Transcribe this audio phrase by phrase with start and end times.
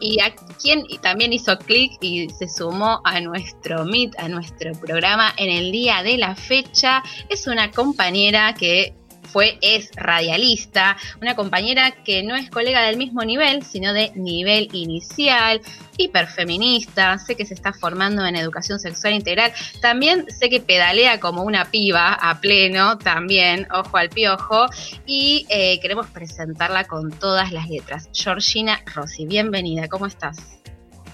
[0.00, 5.32] Y a quien también hizo clic y se sumó a nuestro Meet, a nuestro programa
[5.36, 8.94] en el día de la fecha, es una compañera que
[9.32, 14.68] fue, es radialista, una compañera que no es colega del mismo nivel, sino de nivel
[14.72, 15.60] inicial,
[15.96, 21.42] hiperfeminista, sé que se está formando en educación sexual integral, también sé que pedalea como
[21.42, 24.66] una piba a pleno, también, ojo al piojo,
[25.06, 28.08] y eh, queremos presentarla con todas las letras.
[28.12, 30.60] Georgina Rossi, bienvenida, ¿cómo estás?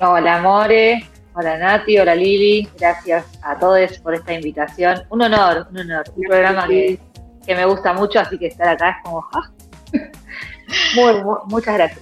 [0.00, 1.06] Hola, More.
[1.38, 5.02] Hola Nati, hola Lili, gracias a todos por esta invitación.
[5.10, 6.04] Un honor, un honor.
[6.16, 6.98] Un programa que
[7.46, 9.50] que me gusta mucho, así que estar acá es como, ¡ah!
[11.46, 12.00] muchas gracias.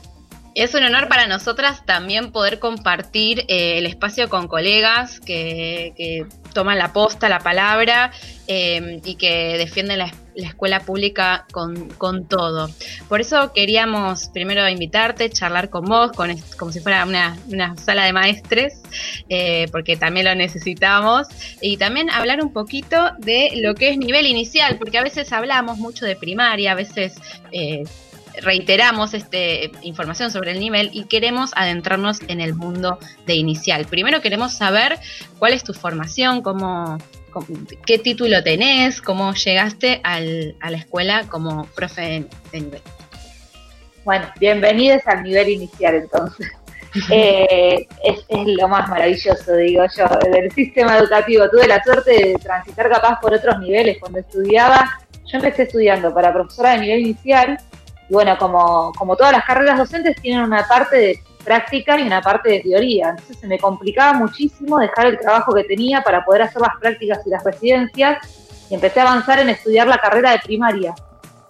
[0.54, 6.78] Es un honor para nosotras también poder compartir eh, el espacio con colegas que, toman
[6.78, 8.12] la posta, la palabra
[8.46, 12.70] eh, y que defienden la, escuela pública con, todo.
[13.08, 18.12] Por eso queríamos primero invitarte, charlar con vos, con, como si fuera una, sala de
[18.12, 18.82] maestres,
[19.28, 21.28] eh, porque también lo necesitamos,
[21.60, 25.78] y también hablar un poquito de lo que es nivel inicial, porque a veces hablamos
[25.78, 27.14] mucho de primaria, a veces
[28.42, 33.86] reiteramos este, información sobre el nivel y queremos adentrarnos en el mundo de inicial.
[33.86, 34.98] Primero queremos saber
[35.38, 36.98] cuál es tu formación, cómo,
[37.86, 42.82] qué título tenés, cómo llegaste al, a la escuela como profe de, nivel.
[44.04, 46.50] Bueno, bienvenidos al nivel inicial entonces.
[47.10, 51.50] Eh, es, es, lo más maravilloso, digo yo, del sistema educativo.
[51.50, 53.98] Tuve la suerte de transitar capaz por otros niveles.
[53.98, 57.58] Cuando estudiaba, yo empecé estudiando para profesora de nivel inicial
[58.08, 62.20] y bueno, como, como todas las carreras docentes tienen una parte de práctica y una
[62.20, 63.10] parte de teoría.
[63.10, 67.20] Entonces se me complicaba muchísimo dejar el trabajo que tenía para poder hacer las prácticas
[67.26, 70.94] y las residencias y empecé a avanzar en estudiar la carrera de primaria.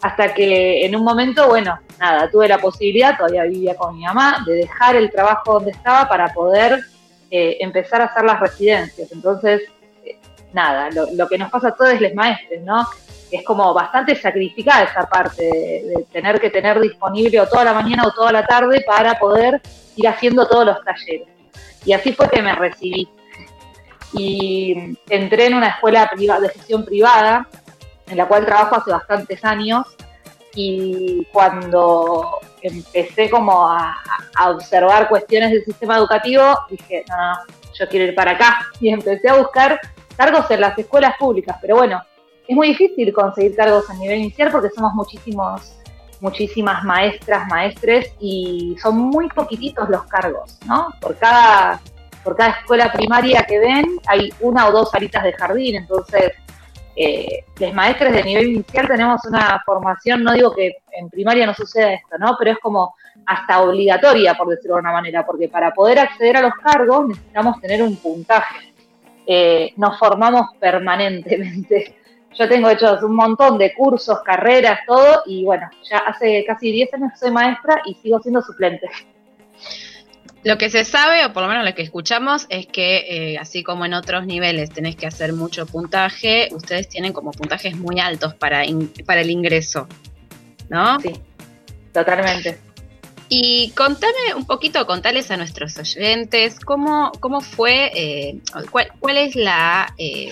[0.02, 4.44] Hasta que en un momento, bueno, nada, tuve la posibilidad, todavía vivía con mi mamá,
[4.46, 6.84] de dejar el trabajo donde estaba para poder
[7.30, 9.10] eh, empezar a hacer las residencias.
[9.12, 9.62] Entonces,
[10.04, 10.18] eh,
[10.52, 12.86] nada, lo, lo, que nos pasa a todos los maestros, ¿no?
[13.36, 18.04] Es como bastante sacrificada esa parte de, tener que tener disponible o toda la mañana
[18.06, 19.60] o toda la tarde para poder
[19.96, 21.28] ir haciendo todos los talleres.
[21.84, 23.08] Y así fue que me recibí.
[24.12, 27.48] Y entré en una escuela de gestión privada,
[28.06, 29.84] en la cual trabajo hace bastantes años,
[30.54, 33.96] y cuando empecé como a,
[34.46, 37.38] observar cuestiones del sistema educativo, dije, no, no,
[37.78, 38.68] yo quiero ir para acá.
[38.80, 39.80] Y empecé a buscar
[40.16, 42.00] cargos en las escuelas públicas, pero bueno,
[42.46, 45.76] es muy difícil conseguir cargos a nivel inicial porque somos muchísimos,
[46.20, 50.88] muchísimas maestras, maestres y son muy poquititos los cargos, ¿no?
[51.00, 51.80] Por cada,
[52.22, 56.32] por cada escuela primaria que ven hay una o dos salitas de jardín, entonces
[56.96, 61.92] eh, los de nivel inicial tenemos una formación, no digo que en primaria no suceda
[61.92, 62.36] esto, ¿no?
[62.38, 62.94] Pero es como
[63.26, 67.60] hasta obligatoria, por decirlo de una manera, porque para poder acceder a los cargos necesitamos
[67.60, 68.72] tener un puntaje.
[69.26, 71.96] Eh, nos formamos permanentemente.
[72.38, 76.94] Yo tengo hechos un montón de cursos, carreras, todo, y bueno, ya hace casi 10
[76.94, 78.88] años que soy maestra y sigo siendo suplente.
[80.42, 83.62] Lo que se sabe, o por lo menos lo que escuchamos, es que eh, así
[83.62, 88.34] como en otros niveles tenés que hacer mucho puntaje, ustedes tienen como puntajes muy altos
[88.34, 88.62] para,
[89.06, 89.88] para el ingreso,
[90.68, 91.00] ¿no?
[91.00, 91.14] Sí,
[91.92, 92.58] totalmente.
[93.30, 98.38] Y contame un poquito, contales a nuestros oyentes cómo, cómo fue, eh,
[98.70, 99.94] cuál, cuál, es la...
[99.96, 100.30] Eh,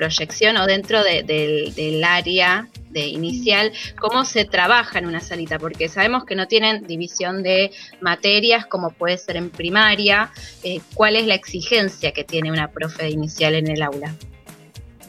[0.00, 6.24] proyección o dentro del área de inicial, cómo se trabaja en una salita, porque sabemos
[6.24, 10.30] que no tienen división de materias como puede ser en primaria.
[10.62, 14.14] Eh, ¿Cuál es la exigencia que tiene una profe de inicial en el aula?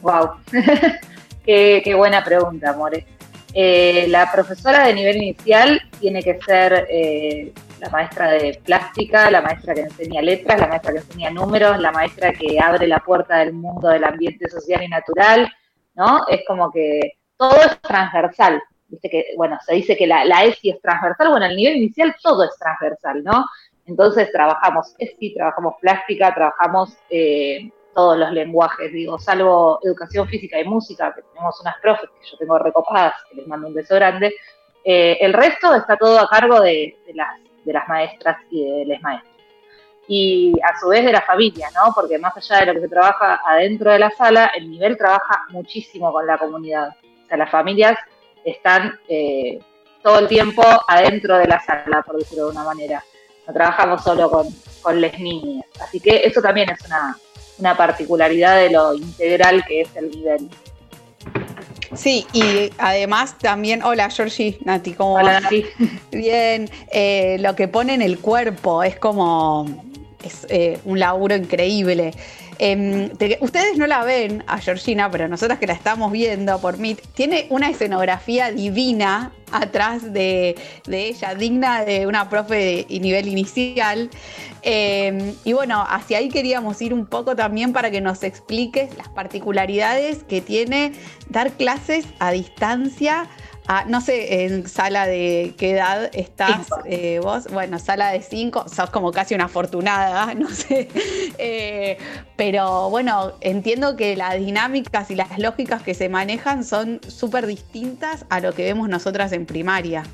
[0.02, 0.32] Wow,
[1.46, 3.06] qué, buena pregunta, Amore.
[3.54, 7.52] Eh, la profesora de nivel inicial tiene que ser eh,
[7.82, 11.90] la maestra de plástica, la maestra que enseña letras, la maestra que enseña números, la
[11.90, 15.52] maestra que abre la puerta del mundo del ambiente social y natural,
[15.94, 16.24] ¿no?
[16.28, 18.62] Es como que todo es transversal.
[18.86, 22.44] Viste que, bueno, se dice que la, ESI es transversal, bueno, al nivel inicial todo
[22.44, 23.46] es transversal, ¿no?
[23.84, 30.64] Entonces trabajamos ESI, trabajamos plástica, trabajamos eh, todos los lenguajes, digo, salvo educación física y
[30.64, 34.32] música, que tenemos unas profes que yo tengo recopadas, que les mando un beso grande,
[34.84, 39.00] eh, el resto está todo a cargo de, las, de las maestras y de los
[39.02, 39.32] maestros.
[40.08, 41.92] Y a su vez de la familia, ¿no?
[41.94, 45.42] Porque más allá de lo que se trabaja adentro de la sala, el nivel trabaja
[45.50, 46.88] muchísimo con la comunidad.
[46.88, 47.96] O sea, las familias
[48.44, 49.60] están eh,
[50.02, 53.02] todo el tiempo adentro de la sala, por decirlo de una manera.
[53.46, 54.46] No trabajamos solo con,
[54.82, 55.66] con les niñas.
[55.80, 57.16] Así que eso también es una,
[57.58, 60.48] una particularidad de lo integral que es el nivel.
[61.94, 65.64] Sí, y además también, hola Georgie, Nati, ¿cómo Hola Nati.
[66.10, 69.66] Bien, eh, lo que pone en el cuerpo es como,
[70.24, 72.12] es eh, un laburo increíble.
[72.64, 73.10] Em,
[73.40, 77.46] ustedes no la ven a Georgina, pero nosotras que la estamos viendo por Meet, tiene
[77.50, 80.54] una escenografía divina atrás de,
[80.88, 84.10] ella, digna de una profe de nivel inicial.
[84.62, 89.08] Em, y bueno, hacia ahí queríamos ir un poco también para que nos expliques las
[89.08, 90.92] particularidades que tiene
[91.30, 93.28] dar clases a distancia
[93.68, 97.46] Ah, no sé en sala de qué edad estás eh, vos.
[97.52, 100.88] Bueno, sala de cinco, sos como casi una afortunada, no sé.
[101.38, 101.96] Eh,
[102.36, 108.26] pero bueno, entiendo que las dinámicas y las lógicas que se manejan son súper distintas
[108.30, 110.04] a lo que vemos nosotras en primaria.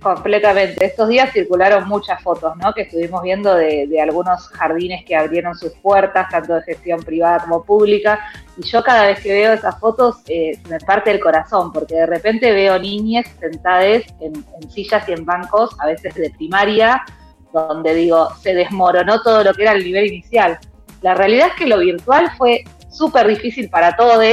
[0.00, 0.84] Completamente.
[0.84, 2.72] Estos días circularon muchas fotos, ¿no?
[2.72, 7.64] Que estuvimos viendo de, algunos jardines que abrieron sus puertas, tanto de gestión privada como
[7.64, 8.20] pública.
[8.56, 12.06] Y yo cada vez que veo esas fotos eh, me parte el corazón, porque de
[12.06, 17.04] repente veo niñas sentadas en, sillas y en bancos, a veces de primaria,
[17.52, 20.58] donde digo, se desmoronó todo lo que era el nivel inicial.
[21.02, 24.24] La realidad es que lo virtual fue súper difícil para todos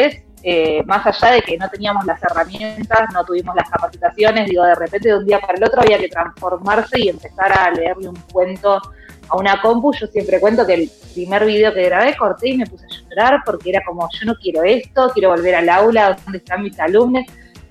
[0.45, 4.75] eh, más allá de que no teníamos las herramientas, no tuvimos las capacitaciones, digo, de
[4.75, 8.17] repente de un día para el otro había que transformarse y empezar a leerle un
[8.29, 8.81] cuento
[9.29, 9.93] a una compu.
[9.93, 13.41] Yo siempre cuento que el primer video que grabé corté y me puse a llorar
[13.45, 17.25] porque era como, yo no quiero esto, quiero volver al aula, ¿dónde están mis alumnos?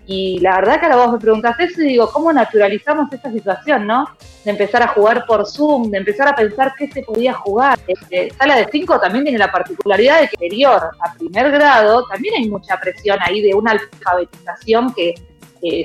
[0.05, 3.87] Y la verdad que ahora vos me preguntas eso y digo, ¿cómo naturalizamos esta situación,
[3.87, 4.07] no?
[4.45, 7.79] De empezar a jugar por Zoom, de empezar a pensar qué se podía jugar.
[7.87, 12.35] Este, sala de 5 también tiene la particularidad de que exterior a primer grado también
[12.35, 15.15] hay mucha presión ahí de una alfabetización que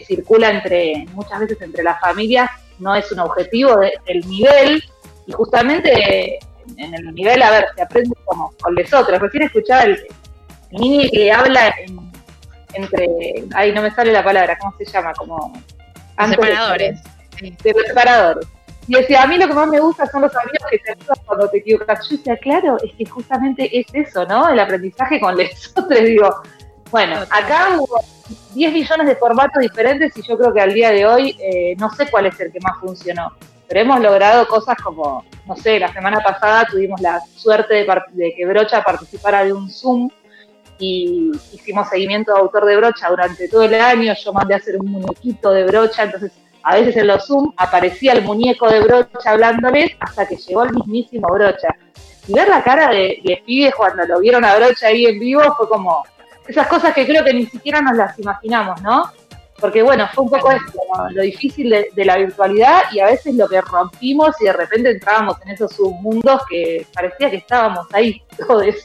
[0.06, 2.50] circula entre muchas veces entre las familias,
[2.80, 4.84] no es un objetivo del nivel
[5.28, 6.40] y justamente
[6.78, 9.22] en el nivel, a ver, se aprende como con otros.
[9.22, 10.08] Recién escuchaba el,
[10.72, 12.08] el niño que habla en
[12.74, 13.08] entre,
[13.56, 15.14] ahí no me sale la palabra, ¿cómo se llama?
[15.14, 15.54] Como
[16.30, 17.02] separadores.
[17.42, 18.48] De, los separadores.
[18.88, 21.18] Y decía, a mí lo que más me gusta son los amigos que te ayudan
[21.26, 22.08] cuando te equivocas.
[22.10, 24.50] Yo decía, claro, es que justamente es eso, ¿no?
[24.50, 26.00] El aprendizaje con les otros.
[26.04, 26.30] Digo,
[26.90, 28.00] bueno, acá hubo
[28.54, 31.90] 10 millones de formatos diferentes y yo creo que al día de hoy eh, no
[31.92, 33.34] sé cuál es el que más funcionó.
[33.68, 38.46] Pero hemos logrado cosas como, no sé, la semana pasada tuvimos la suerte de, que
[38.46, 40.10] Brocha participara de un Zoom
[40.80, 44.78] y hicimos seguimiento de autor de brocha durante todo el año, yo mandé a hacer
[44.78, 46.32] un muñequito de brocha, entonces
[46.62, 50.74] a veces en los Zoom aparecía el muñeco de brocha hablándoles hasta que llegó el
[50.74, 51.70] mismísimo brocha.
[52.28, 55.42] Y ver la cara de, de pibes cuando lo vieron a brocha ahí en vivo
[55.58, 56.04] fue como
[56.48, 59.12] esas cosas que creo que ni siquiera nos las imaginamos, ¿no?
[59.60, 60.80] Porque bueno, fue un poco esto,
[61.12, 65.38] lo difícil de, la virtualidad y a veces lo que rompimos y de repente entrábamos
[65.44, 68.76] en esos submundos que parecía que estábamos ahí todos.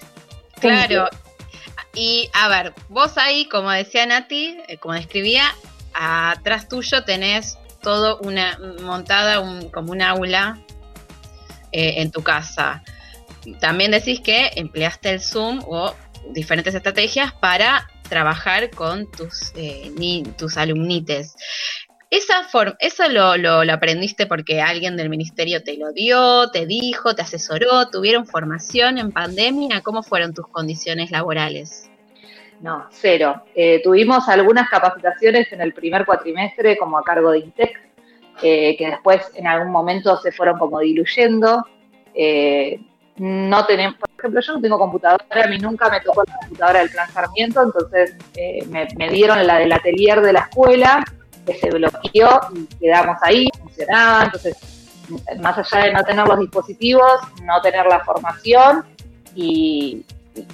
[0.61, 1.09] Claro,
[1.95, 5.45] y a ver, vos ahí, como decía Nati, eh, como describía,
[5.93, 9.43] atrás tuyo tenés todo una montada
[9.73, 10.59] como un aula
[11.73, 12.83] eh, en tu casa.
[13.61, 15.95] También decís que empleaste el Zoom o
[16.31, 19.91] diferentes estrategias para trabajar con tus, eh,
[20.37, 21.35] tus alumnites.
[22.11, 22.47] Esa
[22.79, 27.89] ¿Eso lo, lo, aprendiste porque alguien del ministerio te lo dio, te dijo, te asesoró,
[27.89, 29.81] tuvieron formación en pandemia?
[29.81, 31.91] ¿Cómo fueron tus condiciones laborales?
[32.61, 33.45] No, cero.
[33.55, 37.81] Eh, tuvimos algunas capacitaciones en el primer cuatrimestre como a cargo de INTEC,
[38.43, 41.67] eh, que después en algún momento se fueron como diluyendo.
[43.17, 46.91] No tenemos, ejemplo, yo no tengo computadora, a mí nunca me tocó la computadora del
[46.91, 48.15] plan Sarmiento, entonces
[48.69, 51.05] me, me, dieron la del atelier de la escuela,
[51.47, 54.57] que se bloqueó y quedamos ahí, funcionaba, entonces
[55.41, 58.85] más allá de no tener los dispositivos, no tener la formación
[59.35, 60.05] y,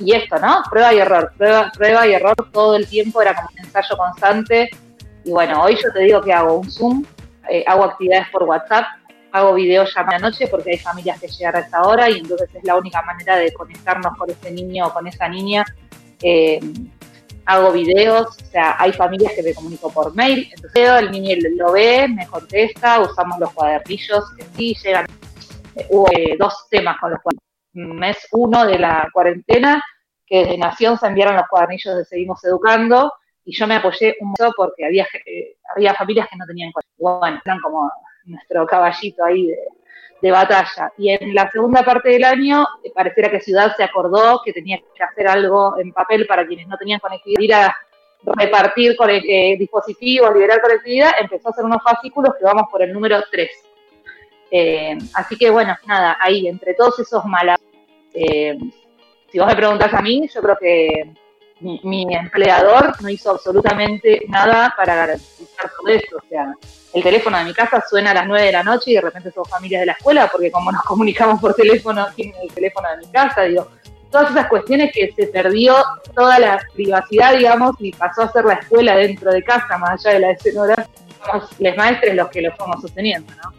[0.00, 0.62] y esto, ¿no?
[0.70, 4.70] Prueba y error, prueba, prueba y error todo el tiempo, era como un ensayo constante.
[5.24, 7.04] Y bueno, hoy yo te digo que hago un Zoom,
[7.48, 8.86] eh, hago actividades por WhatsApp,
[9.32, 12.48] hago videos ya la noche porque hay familias que llegan a esta hora y entonces
[12.54, 15.64] es la única manera de conectarnos con ese niño o con esa niña.
[16.22, 16.60] Eh,
[17.44, 21.72] hago videos, o sea, hay familias que me comunico por mail, entonces el niño lo
[21.72, 25.06] ve, me contesta, usamos los cuadernillos que sí llegan.
[25.74, 26.08] Eh, hubo
[26.38, 27.40] dos temas con los cuales
[27.72, 29.82] mes uno de la cuarentena,
[30.26, 33.12] que desde Nación se enviaron los cuadernillos de Seguimos Educando,
[33.44, 37.40] y yo me apoyé un montón porque había, eh, había familias que no tenían Bueno,
[37.42, 37.90] eran como
[38.28, 39.58] nuestro caballito ahí de,
[40.22, 40.92] de, batalla.
[40.96, 44.78] Y en la segunda parte del año, eh, pareciera que Ciudad se acordó que tenía
[44.94, 47.76] que hacer algo en papel para quienes no tenían conectividad, ir a
[48.36, 52.92] repartir con eh, dispositivos, liberar conectividad, empezó a hacer unos fascículos que vamos por el
[52.92, 53.50] número 3.
[55.14, 57.58] así que bueno, nada, ahí entre todos esos malas
[58.14, 58.58] eh,
[59.30, 61.12] si vos me preguntás a mí, yo creo que
[61.60, 66.16] mi, empleador no hizo absolutamente nada para garantizar todo esto.
[66.16, 66.54] O sea,
[66.94, 69.30] el teléfono de mi casa suena a las 9 de la noche y de repente
[69.32, 72.96] son familias de la escuela, porque como nos comunicamos por teléfono, tienen el teléfono de
[72.98, 73.68] mi casa, digo,
[74.10, 75.74] todas esas cuestiones que se perdió
[76.14, 80.14] toda la privacidad, digamos, y pasó a ser la escuela dentro de casa, más allá
[80.14, 80.88] de la escenografía,
[81.24, 83.57] somos los maestros los que lo fuimos sosteniendo, ¿no?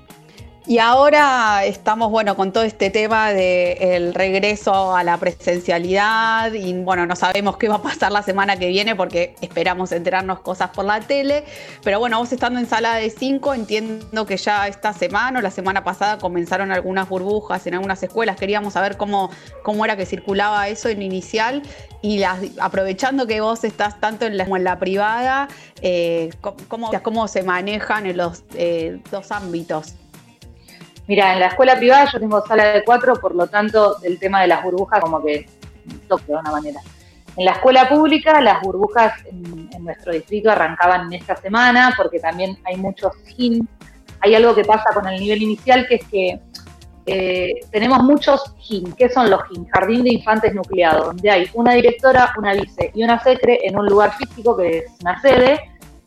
[0.69, 7.07] Y ahora estamos, bueno, con todo este tema del regreso a la presencialidad y, bueno,
[7.07, 10.85] no sabemos qué va a pasar la semana que viene porque esperamos enterarnos cosas por
[10.85, 11.43] la tele.
[11.83, 15.49] Pero bueno, vos estando en sala de 5, entiendo que ya esta semana o la
[15.49, 18.37] semana pasada comenzaron algunas burbujas en algunas escuelas.
[18.37, 19.31] Queríamos saber cómo,
[19.63, 21.63] cómo era que circulaba eso en inicial
[22.03, 25.47] y aprovechando que vos estás tanto en la, como en la privada,
[25.81, 29.95] eh, cómo, cómo, se manejan en los eh, dos ámbitos.
[31.09, 34.41] Mira, en la escuela privada yo tengo sala de cuatro, por lo tanto, el tema
[34.43, 35.47] de las burbujas como que
[36.07, 36.79] toque de una manera.
[37.35, 42.59] En la escuela pública, las burbujas en, nuestro distrito arrancaban en esta semana, porque también
[42.63, 43.67] hay muchos HIN.
[44.21, 46.39] Hay algo que pasa con el nivel inicial, que es que
[47.07, 48.93] eh, tenemos muchos HIN.
[48.93, 49.65] ¿Qué son los HIN?
[49.65, 53.87] Jardín de Infantes Nucleado, donde hay una directora, una vice y una secre en un
[53.87, 55.59] lugar físico que es una sede,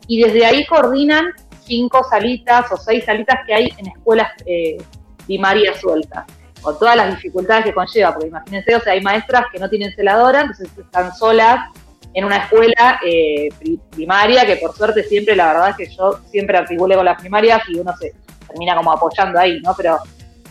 [0.06, 1.25] y desde ahí coordinan
[1.64, 4.78] cinco salitas o seis salitas que hay en escuelas eh,
[5.26, 6.25] primarias sueltas,
[6.61, 9.92] con todas las dificultades que conlleva, porque imagínense, o sea, hay maestras que no tienen
[9.95, 11.71] celadora, entonces están solas
[12.14, 13.49] en una escuela eh,
[13.90, 17.62] primaria, que por suerte siempre, la verdad es que yo siempre articulé con las primarias
[17.69, 18.12] y uno se
[18.47, 19.75] termina como apoyando ahí, ¿no?
[19.76, 19.99] Pero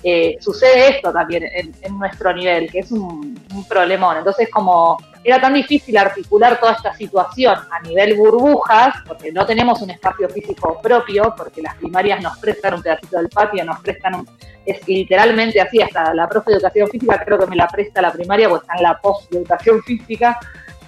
[0.03, 4.17] eh, sucede esto también en, nuestro nivel, que es un, problemón.
[4.17, 9.81] Entonces, como era tan difícil articular toda esta situación a nivel burbujas, porque no tenemos
[9.81, 14.15] un espacio físico propio, porque las primarias nos prestan un pedacito del patio, nos prestan
[14.15, 14.29] un,
[14.65, 18.11] es literalmente así, hasta la profe de educación física creo que me la presta la
[18.11, 20.39] primaria, porque está en la post de educación física,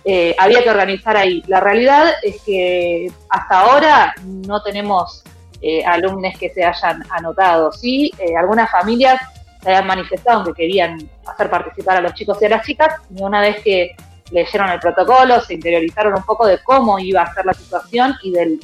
[0.06, 1.44] eh, había que organizar ahí.
[1.48, 5.24] La realidad es que hasta ahora no tenemos
[5.64, 7.72] eh, alumnos que se hayan anotado.
[7.72, 9.22] Sí, eh, algunas familias
[9.62, 13.24] se habían manifestado que querían hacer participar a los chicos y a las chicas, y
[13.24, 13.96] una vez que
[14.32, 18.32] leyeron el protocolo, se interiorizaron un poco de cómo iba a ser la situación y
[18.32, 18.60] del,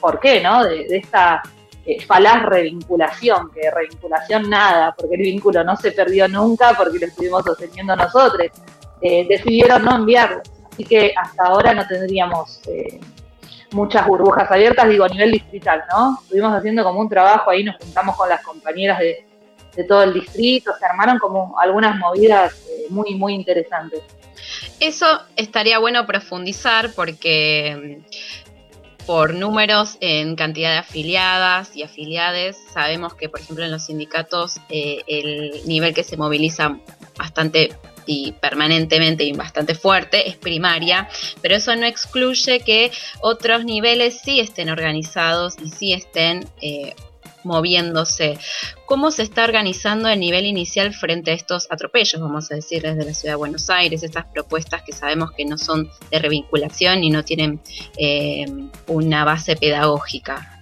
[0.00, 0.62] por qué, ¿no?
[0.62, 1.42] De, esta
[1.84, 7.06] eh, falaz revinculación, que revinculación nada, porque el vínculo no se perdió nunca porque lo
[7.06, 8.46] estuvimos sosteniendo nosotros.
[9.00, 10.40] Eh, decidieron no enviarlo.
[10.70, 13.00] Así que hasta ahora no tendríamos eh,
[13.74, 16.18] muchas burbujas abiertas, digo, a nivel distrital, ¿no?
[16.22, 19.26] Estuvimos haciendo como un trabajo ahí, nos juntamos con las compañeras de,
[19.76, 22.54] de todo el distrito, se armaron como algunas movidas
[22.90, 24.02] muy, muy interesantes.
[24.80, 33.14] Eso estaría bueno profundizar porque mm, por números en cantidad de afiliadas y afiliades, sabemos
[33.14, 36.78] que, por ejemplo, en los sindicatos eh, el nivel que se moviliza
[37.18, 37.74] bastante
[38.06, 41.08] y permanentemente y bastante fuerte es primaria,
[41.40, 46.94] pero eso no excluye que otros niveles sí estén organizados y sí estén eh,
[47.44, 48.38] moviéndose.
[48.86, 53.04] ¿Cómo se está organizando el nivel inicial frente a estos atropellos, vamos a decir, desde
[53.04, 57.10] la Ciudad de Buenos Aires, estas propuestas que sabemos que no son de revinculación y
[57.10, 57.60] no tienen
[57.96, 58.46] eh,
[58.86, 60.53] una base pedagógica?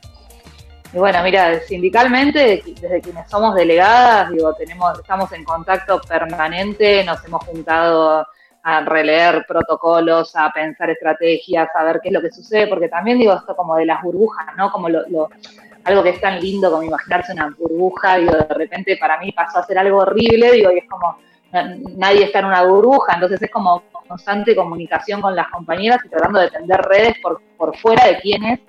[0.92, 7.24] Y bueno, mira, sindicalmente, desde quienes somos delegadas, digo, tenemos, estamos en contacto permanente, nos
[7.24, 8.26] hemos juntado
[8.62, 13.18] a releer protocolos, a pensar estrategias, a ver qué es lo que sucede, porque también
[13.18, 14.70] digo esto como de las burbujas, ¿no?
[14.70, 15.30] Como lo,
[15.84, 19.60] algo que es tan lindo como imaginarse una burbuja, digo, de repente para mí pasó
[19.60, 21.16] a ser algo horrible, digo, y es como,
[21.96, 26.38] nadie está en una burbuja, entonces es como constante comunicación con las compañeras y tratando
[26.38, 28.60] de tender redes por, por fuera de quienes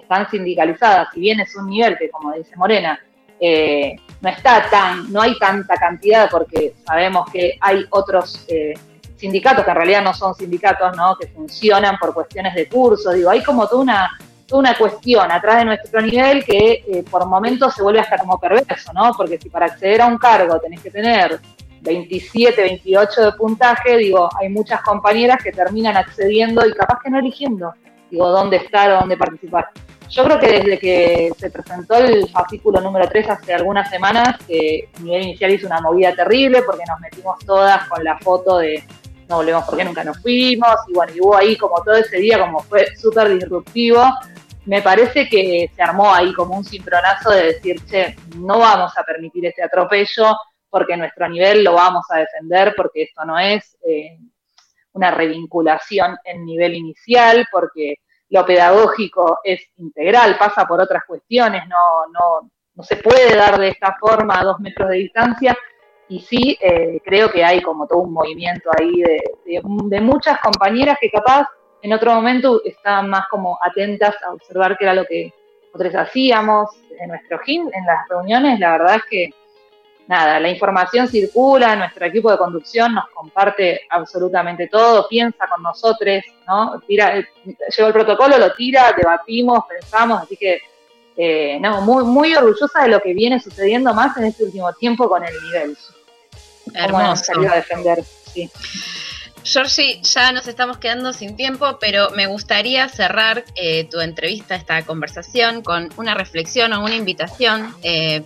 [0.00, 2.98] están sindicalizadas, si bien es un nivel que, como dice Morena,
[3.40, 8.74] eh, no está tan, no hay tanta cantidad porque sabemos que hay otros eh,
[9.16, 11.16] sindicatos que en realidad no son sindicatos, ¿no?
[11.16, 14.10] Que funcionan por cuestiones de cursos, digo, hay como toda una
[14.52, 18.92] una cuestión atrás de nuestro nivel que eh, por momentos se vuelve hasta como perverso,
[18.92, 19.12] ¿no?
[19.16, 21.40] Porque si para acceder a un cargo tenés que tener
[21.80, 27.18] 27, 28 de puntaje, digo, hay muchas compañeras que terminan accediendo y capaz que no
[27.18, 27.72] eligiendo,
[28.12, 29.68] digo, dónde estar o dónde participar.
[30.10, 34.90] Yo creo que desde que se presentó el artículo número 3 hace algunas semanas, que
[35.00, 38.84] nivel inicial hizo una movida terrible porque nos metimos todas con la foto de
[39.28, 42.38] no volvemos porque nunca nos fuimos, y bueno, y hubo ahí como todo ese día
[42.38, 44.04] como fue súper disruptivo,
[44.66, 49.02] me parece que se armó ahí como un cimbronazo de decir, che, no vamos a
[49.04, 50.36] permitir este atropello
[50.68, 54.18] porque nuestro nivel lo vamos a defender, porque esto no es eh,
[54.92, 57.96] una revinculación en nivel inicial, porque
[58.30, 63.68] lo pedagógico es integral, pasa por otras cuestiones, no, no, no se puede dar de
[63.68, 65.56] esta forma a dos metros de distancia.
[66.08, 69.02] Y sí, eh, creo que hay como todo un movimiento ahí
[69.46, 71.46] de, muchas compañeras que capaz
[71.80, 75.32] en otro momento estaban más como atentas a observar qué era lo que
[75.72, 76.70] nosotros hacíamos
[77.00, 79.30] en nuestro GIM, en las reuniones, la verdad es que
[80.06, 86.22] nada, la información circula, nuestro equipo de conducción nos comparte absolutamente todo, piensa con nosotros,
[86.46, 86.80] ¿no?
[86.86, 90.60] Tira, lleva el protocolo, lo tira, debatimos, pensamos, así que
[91.16, 95.08] eh, no, muy, muy orgullosa de lo que viene sucediendo más en este último tiempo
[95.08, 95.76] con el nivel.
[96.74, 97.32] Hermoso.
[97.50, 98.50] a defender, sí.
[99.44, 104.84] Georgie, ya nos estamos quedando sin tiempo, pero me gustaría cerrar eh, tu entrevista, esta
[104.84, 107.74] conversación, con una reflexión o una invitación.
[107.82, 108.22] Eh,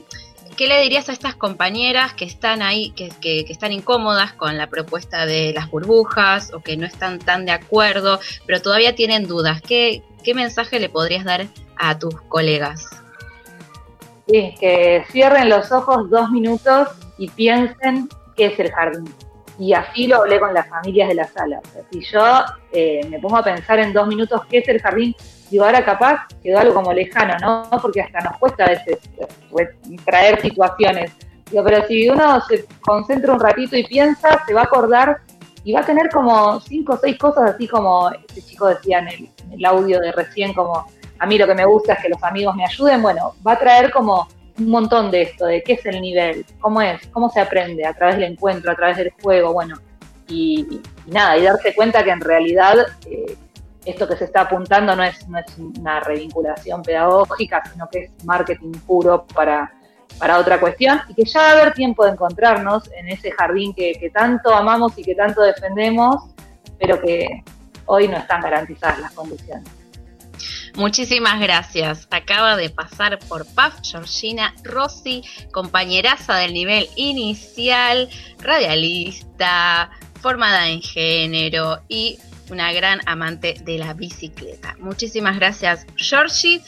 [0.57, 5.27] ¿Qué le dirías a estas compañeras que están ahí, que, están incómodas con la propuesta
[5.27, 9.61] de las burbujas o que no están tan de acuerdo, pero todavía tienen dudas?
[9.61, 11.47] ¿Qué, qué mensaje le podrías dar
[11.77, 12.89] a tus colegas?
[14.27, 19.15] Sí, que cierren los ojos dos minutos y piensen qué es el jardín.
[19.59, 21.61] Y así lo hablé con las familias de la sala.
[21.91, 25.15] si yo eh, me pongo a pensar en dos minutos qué es el jardín,
[25.51, 27.79] digo, ahora capaz quedó algo como lejano, ¿no?
[27.81, 28.99] Porque hasta nos cuesta a veces
[29.51, 29.69] pues,
[30.05, 31.13] traer situaciones.
[31.51, 35.19] Digo, pero si uno se concentra un ratito y piensa, se va a acordar
[35.63, 39.31] y va a tener como cinco o seis cosas, así como este chico decía en
[39.53, 40.87] el, audio de recién, como
[41.19, 43.03] a mí lo que me gusta es que los amigos me ayuden.
[43.03, 46.83] Bueno, va a traer como un montón de esto, de qué es el nivel, cómo
[46.83, 49.77] es, cómo se aprende a través del encuentro, a través del juego, bueno,
[50.29, 53.37] y, nada, y darse cuenta que en realidad eh,
[53.87, 58.25] esto que se está apuntando no es, no es una revinculación pedagógica, sino que es
[58.25, 59.73] marketing puro para,
[60.19, 63.73] para otra cuestión, y que ya va a haber tiempo de encontrarnos en ese jardín
[63.73, 66.17] que, que tanto amamos y que tanto defendemos,
[66.79, 67.45] pero que
[67.87, 69.69] hoy no están garantizadas las condiciones.
[70.75, 72.07] Muchísimas gracias.
[72.11, 79.91] Acaba de pasar por PAF Georgina Rossi, compañeraza del nivel inicial, radialista,
[80.21, 82.19] formada en género y
[82.51, 84.77] una gran amante de la bicicleta.
[84.79, 86.63] Muchísimas gracias, Georgie.